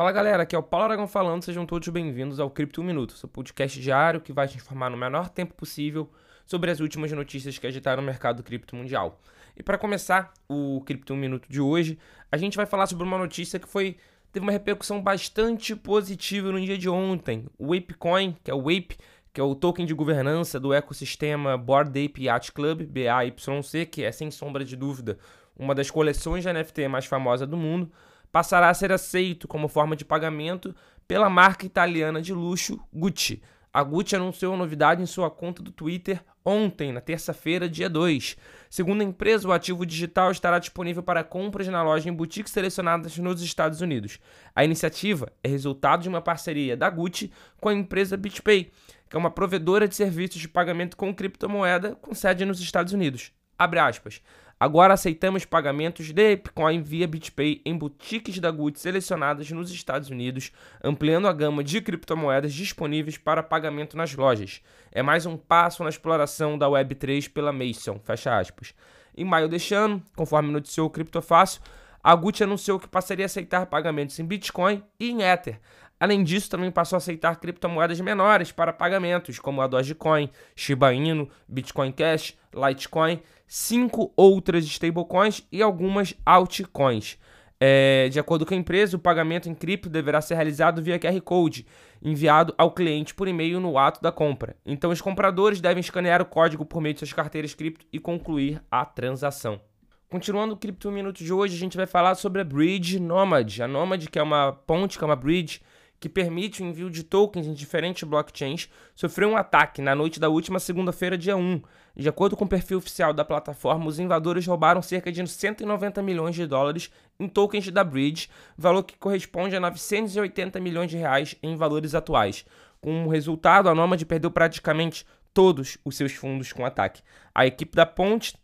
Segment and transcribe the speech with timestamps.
[0.00, 3.28] Fala galera, aqui é o Paulo Aragão falando, sejam todos bem-vindos ao Cripto Minuto, seu
[3.28, 6.08] podcast diário que vai te informar no menor tempo possível
[6.46, 9.20] sobre as últimas notícias que agitaram o mercado cripto mundial.
[9.54, 11.98] E para começar o Cripto Minuto de hoje,
[12.32, 13.98] a gente vai falar sobre uma notícia que foi
[14.32, 17.44] teve uma repercussão bastante positiva no dia de ontem.
[17.58, 18.96] O Apecoin, que é o Ape,
[19.34, 24.10] que é o token de governança do ecossistema Bored Ape Yacht Club, BAYC, que é
[24.10, 25.18] sem sombra de dúvida
[25.60, 27.92] uma das coleções de NFT mais famosa do mundo,
[28.32, 30.74] passará a ser aceito como forma de pagamento
[31.06, 33.42] pela marca italiana de luxo Gucci.
[33.72, 38.36] A Gucci anunciou a novidade em sua conta do Twitter ontem, na terça-feira, dia 2.
[38.68, 43.16] Segundo a empresa, o ativo digital estará disponível para compras na loja em boutiques selecionadas
[43.18, 44.18] nos Estados Unidos.
[44.54, 48.72] A iniciativa é resultado de uma parceria da Gucci com a empresa BitPay,
[49.08, 53.32] que é uma provedora de serviços de pagamento com criptomoeda com sede nos Estados Unidos.
[53.58, 54.22] Abre aspas.
[54.62, 60.52] Agora aceitamos pagamentos de Bitcoin via BitPay em boutiques da Gucci selecionadas nos Estados Unidos,
[60.84, 64.60] ampliando a gama de criptomoedas disponíveis para pagamento nas lojas.
[64.92, 68.74] É mais um passo na exploração da Web3 pela Mason, fecha aspas.
[69.16, 71.62] Em maio deste ano, conforme noticiou o Criptofácil,
[72.04, 75.58] a Gucci anunciou que passaria a aceitar pagamentos em Bitcoin e em Ether.
[76.00, 81.28] Além disso, também passou a aceitar criptomoedas menores para pagamentos, como a Dogecoin, Shiba Inu,
[81.46, 83.20] Bitcoin Cash, Litecoin
[83.50, 87.18] cinco outras stablecoins e algumas altcoins.
[87.58, 91.20] É, de acordo com a empresa, o pagamento em cripto deverá ser realizado via QR
[91.20, 91.66] Code,
[92.00, 94.56] enviado ao cliente por e-mail no ato da compra.
[94.64, 98.62] Então, os compradores devem escanear o código por meio de suas carteiras cripto e concluir
[98.70, 99.60] a transação.
[100.08, 103.60] Continuando o Cripto Minuto de hoje, a gente vai falar sobre a Bridge Nomad.
[103.60, 105.60] A Nomad, que é uma ponte, que é uma bridge
[106.00, 110.30] que permite o envio de tokens em diferentes blockchains, sofreu um ataque na noite da
[110.30, 111.60] última segunda-feira, dia 1.
[111.94, 116.34] De acordo com o perfil oficial da plataforma, os invasores roubaram cerca de 190 milhões
[116.34, 121.54] de dólares em tokens da Bridge, valor que corresponde a 980 milhões de reais em
[121.54, 122.46] valores atuais.
[122.80, 125.04] Com o resultado, a Nomad perdeu praticamente
[125.34, 127.02] todos os seus fundos com o ataque.
[127.34, 128.38] A equipe da Ponte,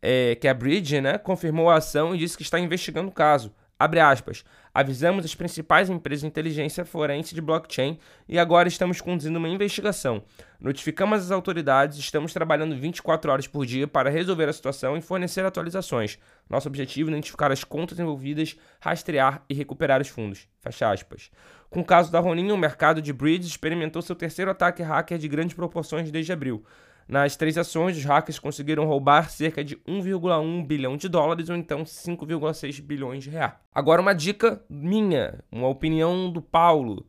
[0.00, 3.12] é, que é a Bridge, né, confirmou a ação e disse que está investigando o
[3.12, 3.52] caso.
[3.80, 4.44] Abre aspas.
[4.74, 7.98] Avisamos as principais empresas de inteligência forense de blockchain
[8.28, 10.22] e agora estamos conduzindo uma investigação.
[10.60, 15.46] Notificamos as autoridades estamos trabalhando 24 horas por dia para resolver a situação e fornecer
[15.46, 16.18] atualizações.
[16.46, 20.46] Nosso objetivo é identificar as contas envolvidas, rastrear e recuperar os fundos.
[20.60, 21.30] Fecha aspas.
[21.70, 25.26] Com o caso da Ronin, o mercado de bridges experimentou seu terceiro ataque hacker de
[25.26, 26.62] grandes proporções desde abril.
[27.10, 31.82] Nas três ações, os hackers conseguiram roubar cerca de 1,1 bilhão de dólares ou então
[31.82, 33.54] 5,6 bilhões de reais.
[33.74, 37.04] Agora, uma dica minha, uma opinião do Paulo.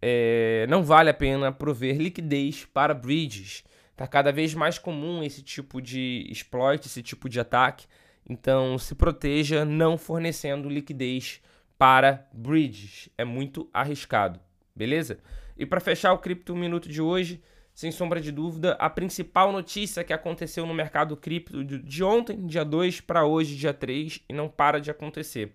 [0.00, 3.64] É, não vale a pena prover liquidez para bridges.
[3.90, 7.88] Está cada vez mais comum esse tipo de exploit, esse tipo de ataque.
[8.28, 11.40] Então, se proteja não fornecendo liquidez
[11.76, 13.08] para bridges.
[13.18, 14.38] É muito arriscado,
[14.76, 15.18] beleza?
[15.58, 17.42] E para fechar o Cripto Minuto de hoje,
[17.74, 22.64] sem sombra de dúvida, a principal notícia que aconteceu no mercado cripto de ontem, dia
[22.64, 25.52] 2, para hoje, dia 3, e não para de acontecer.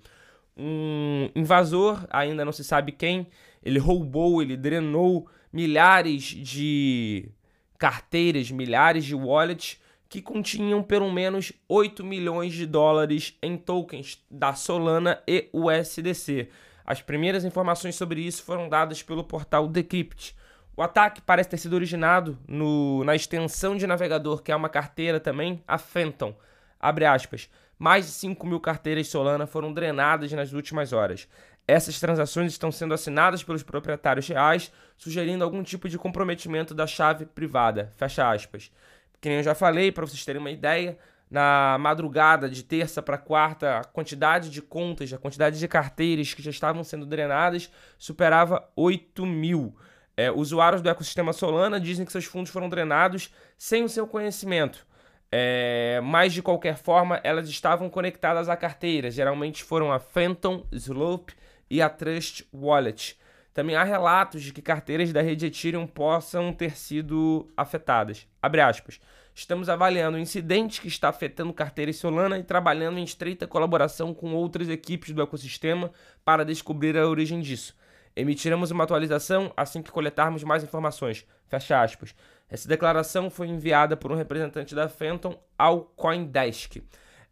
[0.57, 3.27] Um invasor, ainda não se sabe quem,
[3.63, 7.29] ele roubou, ele drenou milhares de
[7.77, 14.53] carteiras, milhares de wallets que continham pelo menos 8 milhões de dólares em tokens da
[14.53, 16.49] Solana e USDC.
[16.85, 20.35] As primeiras informações sobre isso foram dadas pelo portal Decrypt.
[20.77, 25.19] O ataque parece ter sido originado no, na extensão de navegador, que é uma carteira
[25.19, 26.35] também, a Phantom.
[26.79, 27.49] Abre aspas.
[27.79, 31.27] Mais de 5 mil carteiras Solana foram drenadas nas últimas horas.
[31.67, 37.25] Essas transações estão sendo assinadas pelos proprietários reais, sugerindo algum tipo de comprometimento da chave
[37.25, 37.91] privada.
[37.97, 38.71] Fecha aspas.
[39.19, 40.97] Que nem eu já falei, para vocês terem uma ideia,
[41.29, 46.41] na madrugada de terça para quarta, a quantidade de contas, a quantidade de carteiras que
[46.41, 49.75] já estavam sendo drenadas superava 8 mil.
[50.17, 54.85] É, usuários do ecossistema Solana dizem que seus fundos foram drenados sem o seu conhecimento.
[55.31, 59.11] É, mas de qualquer forma, elas estavam conectadas à carteira.
[59.11, 61.33] Geralmente foram a Phantom, Slope
[61.69, 63.17] e a Trust Wallet.
[63.53, 68.27] Também há relatos de que carteiras da rede Ethereum possam ter sido afetadas.
[68.41, 68.99] Abre aspas.
[69.33, 74.33] Estamos avaliando o incidente que está afetando carteiras Solana e trabalhando em estreita colaboração com
[74.33, 75.91] outras equipes do ecossistema
[76.23, 77.75] para descobrir a origem disso.
[78.15, 81.25] Emitiremos uma atualização assim que coletarmos mais informações.
[81.47, 82.15] Fecha aspas.
[82.49, 86.81] Essa declaração foi enviada por um representante da Phantom ao Coindesk.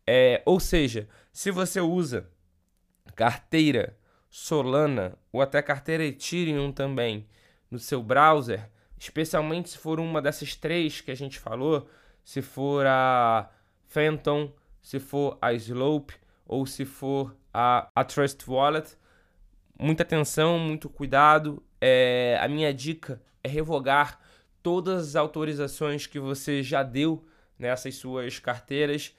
[0.06, 2.28] É, ou seja, se você usa
[3.16, 3.98] carteira
[4.30, 7.28] Solana ou até carteira Ethereum também
[7.70, 11.88] no seu browser, especialmente se for uma dessas três que a gente falou,
[12.24, 13.50] se for a
[13.88, 14.52] Phantom,
[14.82, 16.16] se for a Slope
[16.46, 18.98] ou se for a, a Trust Wallet,
[19.80, 21.62] muita atenção, muito cuidado.
[21.80, 24.20] É, a minha dica é revogar
[24.62, 27.26] todas as autorizações que você já deu
[27.60, 29.16] nessas suas carteiras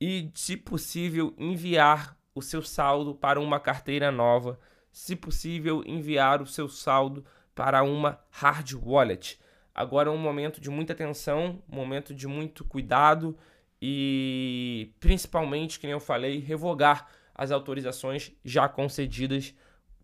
[0.00, 4.58] e, se possível, enviar o seu saldo para uma carteira nova.
[4.92, 7.24] Se possível, enviar o seu saldo
[7.54, 9.38] para uma hard wallet.
[9.74, 13.36] Agora é um momento de muita atenção, um momento de muito cuidado
[13.82, 19.52] e, principalmente, que eu falei, revogar as autorizações já concedidas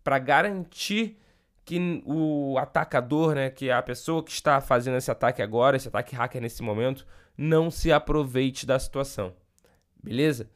[0.03, 1.17] para garantir
[1.63, 5.87] que o atacador, né, que é a pessoa que está fazendo esse ataque agora, esse
[5.87, 7.05] ataque hacker nesse momento,
[7.37, 9.33] não se aproveite da situação.
[10.03, 10.49] Beleza?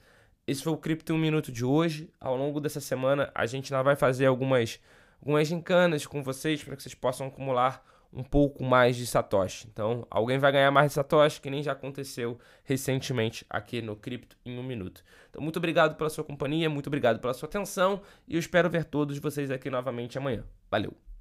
[0.48, 2.12] Esse foi o Cripto 1 Minuto de hoje.
[2.20, 4.80] Ao longo dessa semana, a gente ainda vai fazer algumas,
[5.20, 7.84] algumas gincanas com vocês para que vocês possam acumular
[8.16, 9.68] um pouco mais de Satoshi.
[9.72, 14.38] Então, alguém vai ganhar mais de Satoshi, que nem já aconteceu recentemente aqui no Cripto
[14.46, 15.04] em um minuto.
[15.30, 18.86] Então, muito obrigado pela sua companhia, muito obrigado pela sua atenção e eu espero ver
[18.86, 20.44] todos vocês aqui novamente amanhã.
[20.72, 21.15] Valeu!